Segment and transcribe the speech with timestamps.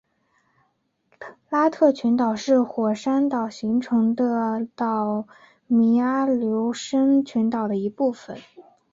[1.49, 5.27] 拉特群岛是火山岛形成的岛
[5.69, 8.39] 弧阿留申群岛的一部分。